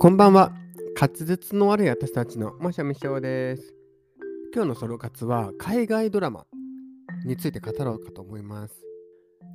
[0.00, 0.52] こんばんは。
[0.94, 3.74] 滑舌の悪い私たちのもしゃみしょうです。
[4.54, 6.46] 今日のソロ活は海外ドラマ
[7.24, 8.80] について語ろうかと思います。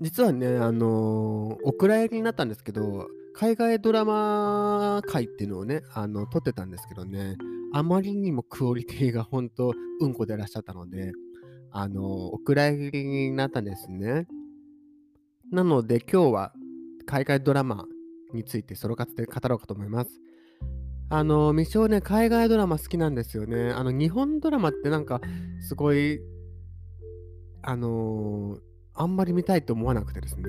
[0.01, 7.37] 実はね、あのーお蔵入りになったんですけど、海外ドラマ界っていうのをね、あの、撮ってたんですけどね、
[7.71, 9.71] あまりにもクオリティが本当
[10.01, 11.13] うんこでいらっしゃったので、
[11.71, 14.27] あのーお蔵入りになったんですね。
[15.53, 16.53] なので今日は
[17.05, 17.85] 海外ドラマ
[18.33, 20.19] についてソロ活で語ろうかと思います。
[21.15, 23.69] あの、未生ね、海外ドラマ好きなんですよね。
[23.69, 25.21] あの、日本ドラマってなんか、
[25.61, 26.19] すごい、
[27.61, 28.59] あのー
[28.95, 30.43] あんまり見たいと思わなくてですね。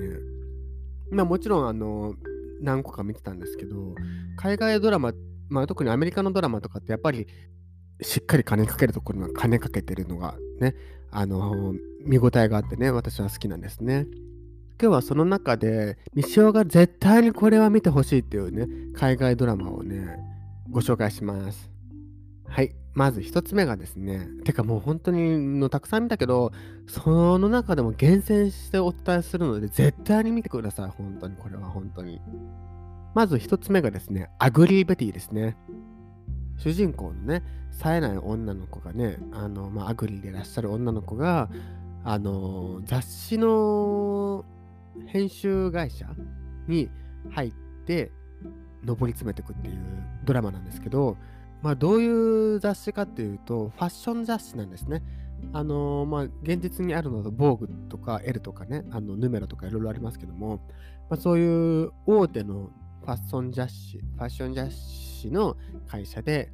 [1.11, 2.15] まあもちろん、あの
[2.61, 3.93] 何個か見てたんですけど、
[4.37, 5.13] 海外ドラマ、
[5.49, 7.27] まあ特にアメリカのドラマとかってやっぱり、
[8.01, 10.75] しっかり金かけるところには金かけてるのがね、
[11.11, 14.07] あのー見応えがあってね、私は好きなんですね。
[14.81, 20.34] 今日はその中で、西尾が絶対にこれは見てほしいっていうね、海外ドラマをね、
[20.75, 21.71] ご紹介します。
[22.45, 22.75] はい。
[22.93, 26.51] まず一つ目がですね、てかもう本当にのたくさん見たけど、
[26.85, 30.89] その中でも厳選してお伝えするので、絶対に見てください。
[30.89, 32.19] 本当に、これは本当に。
[33.13, 35.55] まず一つ目がですね、アグリーベティですね。
[36.57, 41.49] 主人公のね、冴えない女の子がね、あの、まあ、 ugly でいらっしゃる女の子が、
[42.03, 44.43] あの、雑誌の
[45.07, 46.05] 編集会社
[46.67, 46.89] に
[47.29, 47.53] 入っ
[47.85, 48.11] て
[48.85, 49.77] 上り詰めていくっていう
[50.23, 51.17] ドラマなんですけど、
[51.61, 55.01] まあ、どういう雑誌かっていうとファッション雑誌なんですね。
[55.53, 60.61] あのーまあ、現実にあるのだと、 VOGUE とか ELLE とかね、あの Numéro とかいろいろありますけども、
[61.09, 65.57] まあ、そういう大手のファッション雑誌、ファッション雑誌の
[65.87, 66.51] 会社で、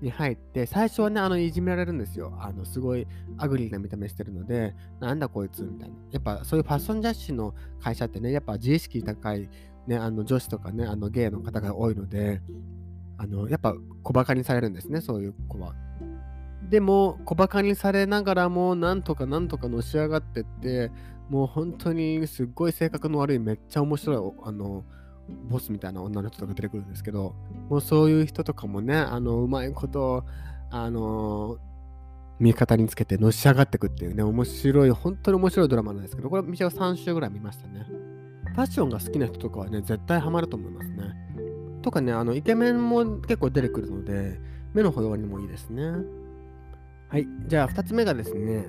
[0.00, 2.36] に入って、最初はね、あの、いじめられるんですよ。
[2.40, 5.94] あの、すごい ugly な見た目してるので、なんだこいつみたいな。
[6.10, 9.48] やっぱそういうファッション雑誌の会社ってね、やっぱ自意識高い、
[9.88, 12.42] ね、あの女子とかね、あのゲイの方が多いので、
[13.16, 15.74] あの、やっぱ小馬鹿にされるんですね、そういう子は。
[16.68, 20.92] でも、小馬鹿にされながらも、なんとかなんとかのし上がってって、
[21.30, 24.84] もう本当にすっごい性格の悪い、めっちゃ面白い、あの、
[25.48, 27.34] ボスみたいな女の人とか出てくるんですけど、
[27.70, 30.24] もうそういう人とかもね、あの、うまいこと、
[30.70, 31.56] あの、
[32.40, 37.86] 味方につけてのし上がってくっていうね、面白い、本当に面白いドラマなんですけど、これ、道を3週ぐらい見ましたね。
[38.58, 41.14] ファッションが好きな人とかはね、絶対ハマると思いますね。
[41.80, 44.40] とかね、あの、イケメンも結構出てくるので、
[44.74, 45.92] 目の保養にもいいですね。
[47.08, 48.66] はい、じゃあ2つ目がですね、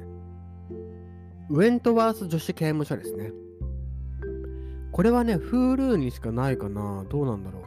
[1.49, 3.31] ウェントワース女子刑務所ですね。
[4.91, 7.03] これはね、Hulu にしかないかな。
[7.09, 7.63] どうなんだろう。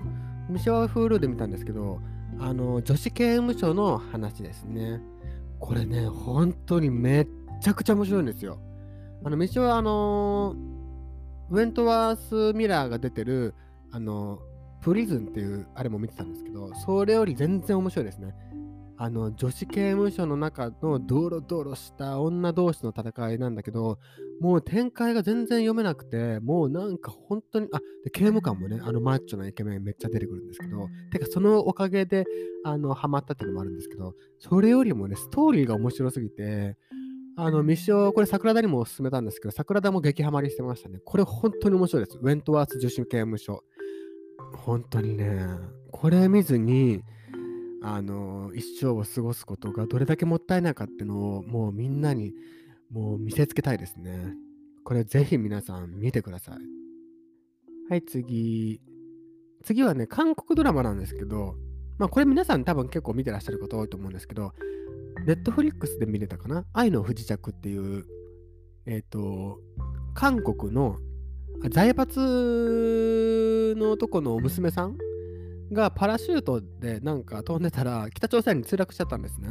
[0.53, 1.99] 虫は Hulu で見たんですけど、
[2.38, 5.03] あの、女子刑務所の話ですね。
[5.59, 7.28] これね、本当にめっ
[7.61, 8.61] ちゃくちゃ面白いんですよ。
[9.25, 10.55] あの、虫はあの
[11.53, 13.55] ウェントワース・ミラーが出てる、
[13.91, 14.41] あの、
[14.81, 18.35] プリズンっていうあれも見てたんですけど、それより全然面白いですね。
[18.97, 23.99] あの、女子刑務所の中のドロドロした女同士の戦いなんだけど、
[24.41, 32.25] もう展開が全然読めなくて、もうなんか本当に、あ、で刑務官もね、あのマッチョなイケメンめっちゃ出てくるんですけど、てかそのおかげで、
[32.65, 36.79] あの、ハマったっていうのもあるんですけど、それよりもね、ストーリーが面白すぎて、
[37.37, 41.00] あの、ミッション、これ桜田にもおすすめたんですけど、桜田も激ハマりしてましたね。
[41.04, 42.19] これ本当に面白いです。
[42.19, 43.65] ウェントワース女子刑務所。
[44.56, 45.47] 本当にね、
[45.91, 47.03] これ見ずに、
[47.82, 52.34] あの、一生を過ごすことがどれだけもったいないかっていうのを、もうみんなに、
[52.91, 54.34] もう見せつけたいですね。
[54.84, 56.56] これぜひ皆さん見てください。
[57.91, 58.81] はい、次。
[59.64, 61.56] 次はね、韓国ドラマなんですけど、
[61.99, 64.53] まあこれ皆さん多分結構見てらっしゃる方多いと思うんですけど、
[65.25, 66.65] ネットフリックスで見れたかな？
[66.72, 68.05] 愛の不時着っていう、
[68.87, 69.60] えっ、と、
[70.15, 70.99] 韓国の
[71.71, 74.97] 財閥のとこの娘さん
[75.72, 79.49] がパラシュートでなんか飛んでたら北朝鮮に墜落しちゃったんですね。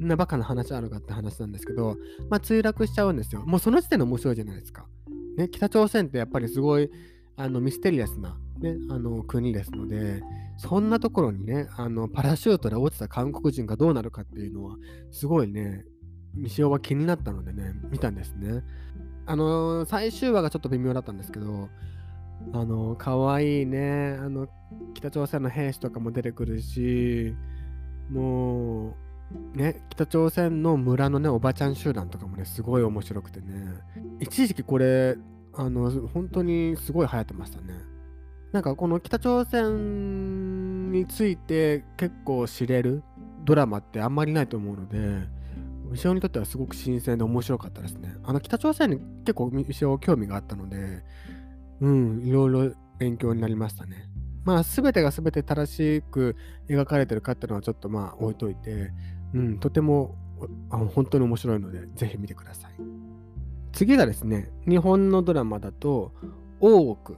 [0.00, 1.96] んなバカな話あるかって話なんですけど、
[2.30, 3.42] まあ墜落しちゃうんですよ。
[3.46, 4.86] もうその時点で面白いじゃないですか。
[5.36, 6.88] ね、北朝鮮ってやっぱりすごい
[7.36, 10.22] あのミステリアスな、ね、あの国ですので、
[10.56, 14.76] そんなところにね、あのパラシュートで落ちた韓国人がどうなるかっていうのは、
[15.10, 15.84] すごいね、
[16.34, 18.62] 西尾は気になったのでね、見たんですね。
[19.26, 21.68] あの最終話がちょっと微妙だったんですけど、
[22.52, 24.48] あの可愛いね、あの
[24.94, 27.34] 北朝鮮の兵士とかも出てくるし、
[28.10, 28.96] も
[29.54, 33.46] う、ね、北朝鮮の村のね、おばちゃん集団とかもね、すごい面白くてね、
[34.20, 35.16] 一時期これ、
[35.54, 37.74] あの、本当にすごい流行ってましたね。
[38.54, 43.02] なんかこの北朝鮮について結構知れる
[43.44, 45.26] ドラマってあんまりないと思うので、
[45.90, 48.14] 後ろにとってはすごく新鮮で面白かったですね。
[48.22, 51.02] あの北朝鮮に結構後ろ興味があったので、
[51.80, 54.08] うん、いろいろ勉強になりましたね。
[54.44, 56.36] まあ、全てが全て正しく
[56.68, 58.92] 描かれてるかっていうのはちょっとまあ置いといて、
[59.34, 60.14] うん、とても
[60.70, 62.72] あ本当に面白いので、ぜひ見てください。
[63.72, 66.12] 次がですね、日本のドラマだと、
[66.60, 67.16] 大奥。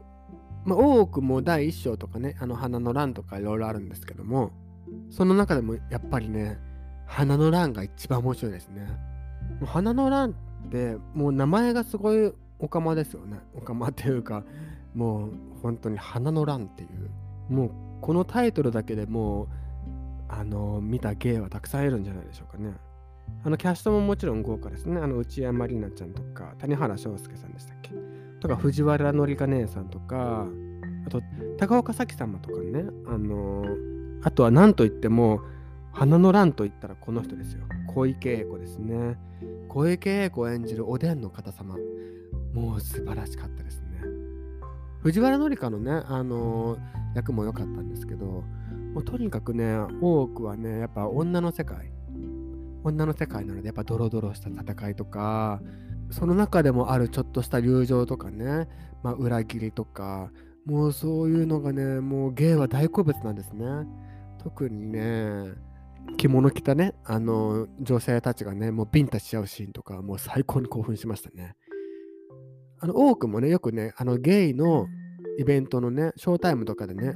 [0.66, 4.50] まあ、大奥も第1章とかね、あの花の乱とかいろいろあるんですけども、
[5.10, 6.58] その中でもやっぱりね、
[7.06, 8.82] 花の乱が一番面白いですね。
[9.60, 10.30] もう花の乱
[10.66, 13.38] ってもう名前がすごいオカマですよね。
[13.54, 14.44] オカマっていうか、
[14.92, 15.30] もう
[15.62, 17.70] 本当に花の乱っていう、もう
[18.00, 19.48] このタイトルだけでもう、
[20.28, 22.74] あの、見た芸はたくさんいるんじゃないでしょうかね。
[23.44, 25.00] あのキャストももちろん豪華ですね。
[25.00, 30.46] あの内山里奈ちゃんとか、谷原章介さんでしたっけとか、藤原紀香姉さんとか、
[31.06, 31.22] あと、
[31.58, 35.40] 高岡早紀様とかね、あのー、あとは何といっても、
[35.92, 37.62] 花の乱といったらこの人ですよ。
[37.94, 39.16] 小池栄子ですね。
[39.68, 41.76] 小池栄子演じるおでんの方様。
[42.52, 44.02] もう素晴らしかったですね。
[45.00, 46.78] 藤原紀香のね、あのー、
[47.14, 48.44] 役も良かったんですけど、
[48.92, 51.92] もうとにかくね、多くはね、やっぱ女の世界。
[52.86, 55.60] 女の世界なのでやっぱドロドロした戦いとか
[56.10, 58.68] その中でもあるちょっとした友情とかね、
[59.02, 60.30] まあ、裏切りとか
[60.64, 63.64] もうそういうのがねもう芸は大好物なんですね
[64.42, 65.52] 特にね
[66.16, 71.56] 着物着たねあの女性たちがねもうビンタしちゃうシーンとかもう最高に興奮しましたね
[72.78, 74.86] あの多くもねよくねあのゲイの
[75.38, 77.14] イベントのねショータイムとかでね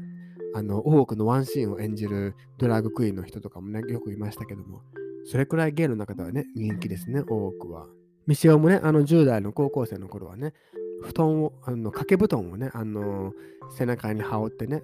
[0.54, 4.82] あの多くのワンシーンを演じるドラッグクイーンの人とかもねよくいましたけども
[5.30, 7.86] それくらいゲイの中ではね、人気ですね、多くは。
[8.26, 10.52] ミシオもね、あの10代の高校生の頃はね、
[11.02, 13.32] 布団を、あの掛け布団をね、あの
[13.76, 14.82] 背中に羽織ってね、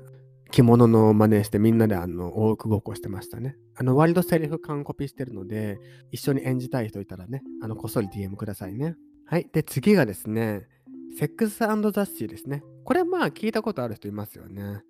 [0.50, 3.56] 着物の真似してみんなであの多くごっこしてましたね。
[3.74, 5.78] あの割とセリフ完コピしてるので、
[6.10, 8.96] 一緒に演じたい人いたらね、あのこっそり DM くださいね。
[9.26, 9.48] はい。
[9.52, 10.66] で、次がですね、
[11.18, 11.66] セックスザ・
[12.04, 12.62] シーですね。
[12.84, 14.82] これまあ聞いたことある人いますよね。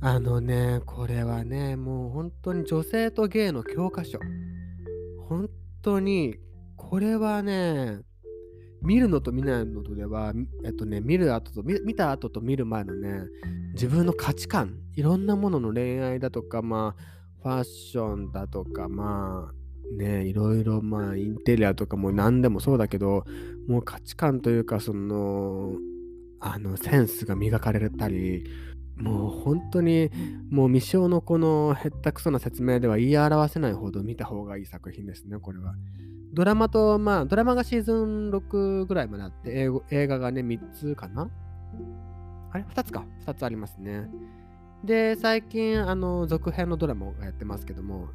[0.00, 4.18] あのね、これはね、もう本当に女性とゲイの教科書。
[5.28, 5.48] 本
[5.82, 6.36] 当に、
[6.92, 8.00] これはね、
[8.82, 13.22] 見るのと見ないのとでは、えっとね、見る後と見、見た後と見る前のね、
[13.72, 17.02] 自分の価値観、いろんなものの恋愛だとか、まあ、
[17.42, 23.24] ファッションだとか、まあ、ね、いろいろ、まあ、インテリアとかも何でもそうだけど、
[23.66, 25.72] もう価値観というか、その、
[26.40, 28.44] あの、センスが磨かれたり、
[28.98, 30.10] もう本当に
[30.50, 35.74] もう未生のこのへったくそな説明では言い表せないほど見た方がいい作品ですね、これは。
[36.32, 41.28] ドラマと、まあ、ドラマがシーズン6ぐらいまであって、映画がね、3つかな？
[42.50, 43.04] あれ ?2 つか。
[43.26, 44.08] 2つありますね。
[44.84, 48.08] で、最近、あの、続編のドラマをやってますけども、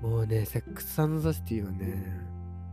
[0.00, 2.20] もうね、セックス・アン・ザ・シティはね、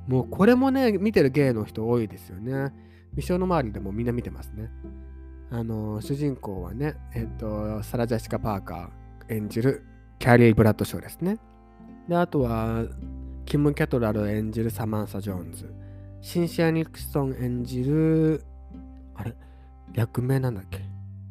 [0.07, 2.71] もうこれもね、見てる芸の人多いですよね。
[3.11, 4.69] 未生の周りでもみんな見てますね。
[5.49, 9.83] あの主人公はね、えっと、サラ・ジャシカ・パーカー演じる
[10.19, 11.37] キャリー・ブラッドショーですね。
[12.07, 12.83] で、あとは、
[13.45, 15.73] キム・キャトラル演じるサマンサ・ジョーンズ。
[16.21, 18.43] シンシア・ニクソン演じる、
[19.13, 19.35] あれ？
[19.93, 20.81] 略名なんだっけ？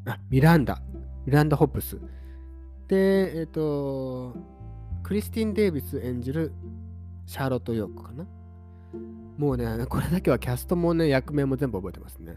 [0.06, 0.80] あ、ミランダ。
[1.26, 1.98] ミランダ・ホップス。
[2.86, 4.34] で、えっと、
[5.02, 6.52] クリスティン・デイビス演じる
[7.26, 8.24] シャーロット・ヨークかな？
[9.36, 12.36] もうね、これだけはキャストもね、役名も全部覚えてますね。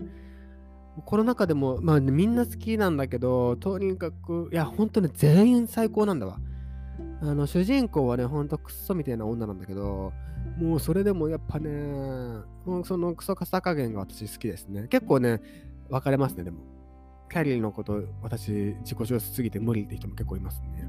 [1.05, 6.39] コロナ禍でも、まあ、ね、みんな好きなんだけど、とにかく、いや、本当に全員最高なんだわ。
[7.21, 10.13] あの、主人公はね、ほんとクソみたいな女なんだけど、
[10.57, 11.69] もうそれでもやっぱね、
[12.85, 14.87] そのクソかさ加減が私好きですね。
[14.87, 15.41] 結構ね、
[15.89, 16.59] 分かれますね、でも。
[17.29, 20.81] キャリーのこと、私、自己上手すぎて無理って人も結構いますね。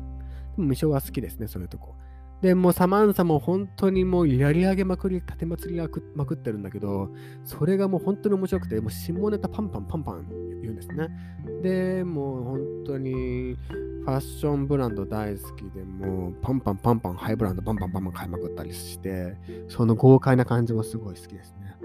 [0.56, 1.97] でも、未章は好きですね、そういうとこ。
[2.40, 7.11] で、もサマンサも本当にもうやり上げまくり、立てまつりまくってるんだけど、
[7.45, 10.28] それがもう本当に面白くて、もう下ネタパンパンパンパン
[10.61, 11.09] 言うんですね。
[11.62, 13.57] で、もう本当に
[14.04, 19.37] ファッションブランド大好きで、もうパンパンパンパンハイブランドパンパンパンパン買いまくったりして、
[19.68, 21.76] その豪快な感じもすごい好きですね。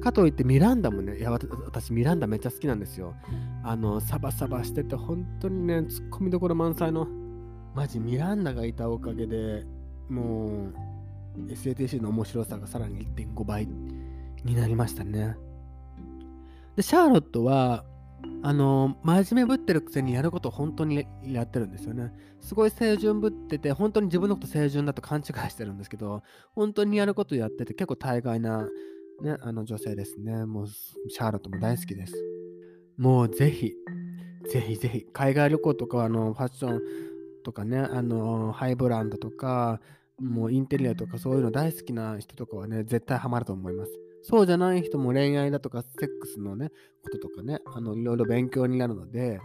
[0.00, 3.14] かといってミランダもね、いや私ミランダめっちゃ好きなんですよ。
[3.62, 7.06] あの、サバサバしてて本当にね、ツッコミどころ満載の
[7.74, 9.64] マジミランダがいたおかげで
[10.08, 10.90] もう
[11.48, 13.66] SATC の面白さがさらに1.5倍
[14.44, 15.36] になりましたね。
[16.76, 17.84] で、シャーロットは、
[18.42, 22.12] あの、真面目ぶってるくせにやることを本当にやってるんですよね。
[22.40, 26.22] すごい清純ぶってて、本当に自分のこと清純だと勘違いしてるんですけど、
[26.54, 28.68] 本当にやることやってて、結構大概な、
[29.22, 30.46] ね、あの女性ですね。
[30.46, 32.14] もう、シャーロットも大好きです。
[32.96, 33.74] もうぜひ、
[34.50, 36.80] ぜひぜひ、海外旅行とか、あの、ファッション、
[37.40, 39.80] とかね、あのハイブランドとか、
[40.20, 43.92] もうインテリアとかそういうの大好きな人とかはね、絶対ハマると思います。
[44.22, 46.70] そうじゃない人も恋愛だとかセックスのね、
[47.02, 49.40] こととかね、あのいろいろ勉強になるので、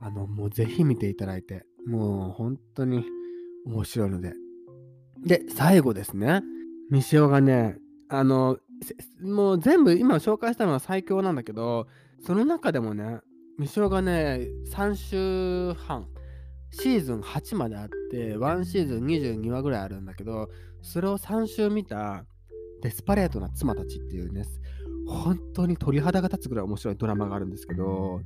[0.00, 3.04] あの、もうぜひ見ていただいて、もう本当に
[3.66, 4.32] 面白いので。
[5.24, 6.42] で、最後ですね。
[6.90, 8.58] ミシオがね、あの、
[9.22, 11.86] もう全部今紹介したのは最強なんだけど、
[12.20, 13.20] その中でもね、
[13.58, 16.06] ミシオがね、3週半、
[16.74, 20.48] シーズン8まであって、1シーズン22話ぐらいあるんだけど、
[20.82, 22.24] それを3週見た
[22.82, 24.44] デスパレートな妻たちっていうね、
[25.06, 28.20] 本当に鳥肌が立つぐらい面白いドラマがあるんですけど、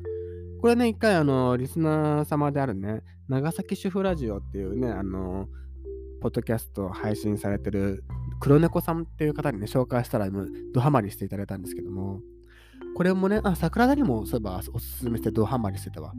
[0.61, 5.49] これね、一回、あの、リスナー様であるね、長崎主婦ラジオっていうね、あの、
[6.21, 8.03] ポッドキャスト配信されてる
[8.41, 10.29] 黒猫さんっていう方にね、紹介したら、
[10.73, 12.21] ドハマりしていただいたんですけども、
[12.95, 16.13] これもね、あ、桜田にもそういえばおすすめしてドハマりしてたわ。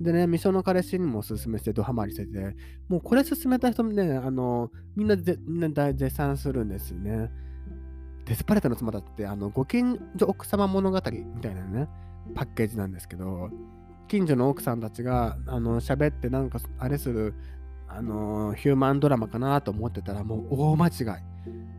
[0.00, 2.56] でね、未生の彼氏にもおすすめしてドハマりしてて、
[2.88, 7.30] もうこれ勧めた人もね、あの、みんなでみんな大絶賛するんですね。
[8.26, 11.88] デスパレートの妻だって、あの、ご近所奥様物語みたいなね、
[12.34, 13.50] パッケージなんですけど、
[14.08, 17.34] 近所の奥さんたちがあの喋ってなんかあれする
[17.88, 21.04] あのヒューマンドラマかなと思ってたらもう大間違い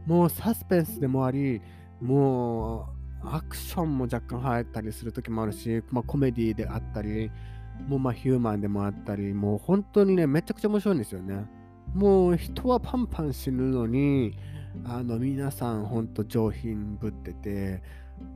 [0.06, 1.62] もうサスペンスでもあり
[2.01, 7.32] もうアクションも若干入ったりする時もあるし、まあ、コメディであったり
[7.88, 11.46] もうまヒューマンでもあったりもう本当にねめちゃくちゃ面白いんですよね
[11.94, 14.38] もう人はパンパン死ぬのに
[14.86, 17.82] あの皆さんほんと上品ぶってて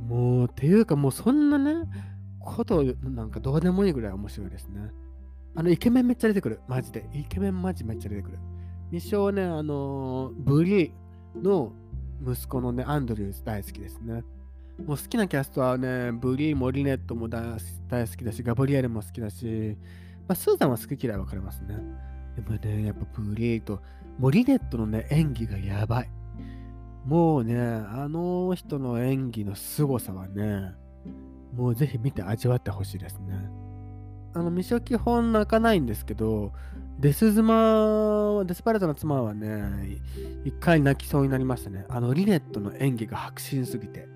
[0.08, 1.88] もうっていうかもうそんなね
[2.42, 4.92] ことなんかどうでもいいぐらい面白いですね。
[5.56, 6.62] あの、イケメンめっちゃ出てくる。
[6.68, 7.08] マジで。
[7.14, 8.40] イケメンマジめっちゃ出てくる。
[8.92, 10.94] 一生ね、あの、ブリ
[11.36, 11.72] の
[12.26, 14.24] 息子のね、アンドリュース大好きですね。
[14.80, 17.60] もう好きなキャストはね、ブリー、モリネットも大好
[18.18, 19.78] きだし、ガブリエルも好きだし、
[20.28, 21.78] まあ、スーザンは好き嫌い分かれますね。
[22.36, 23.82] でもね、やっぱブリーと、
[24.18, 26.10] モリネットのね、演技がやばい。
[27.06, 30.74] もうね、あの人の演技の凄さはね、
[31.54, 33.34] もうぜひ見て味わってほしいですね。
[34.34, 36.54] あの、未初基本泣かないんですけど、
[37.00, 40.00] デス妻、デスパレートの妻はね、
[40.46, 41.86] 一回泣きそうになりましたね。
[41.90, 44.08] あの、リネットの演技が迫真すぎて。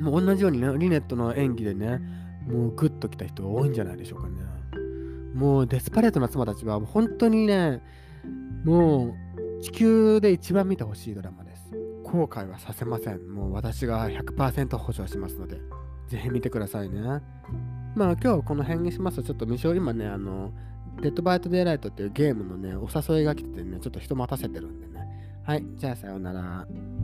[0.00, 2.00] もう同じようにね、リネットの演技でね、
[2.46, 4.34] もうグッときた人多いんじゃないでしょうかね。
[5.34, 7.82] もうデスパレートの妻たちは本当にね、
[8.64, 9.14] も
[9.58, 11.70] う地球で一番見てほしいドラマです。
[12.04, 13.28] 後悔はさせません。
[13.28, 15.60] もう私が100%保証しますので。
[16.08, 17.00] ぜひ見てくださいね。
[17.94, 20.52] まあ今日この辺にしますと、ちょっと未勝今ね、あの、
[21.02, 25.06] デッドバイトデイライトっていうゲームのね、お誘いが来ててね、ちょっと人待たせてるんでね。
[25.42, 26.66] はい、じゃあさようなら。